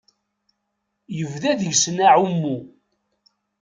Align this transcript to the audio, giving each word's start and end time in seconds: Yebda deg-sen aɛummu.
Yebda 1.17 1.51
deg-sen 1.61 1.97
aɛummu. 2.07 2.57